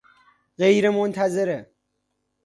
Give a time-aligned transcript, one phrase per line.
[0.59, 1.71] غیر منتظره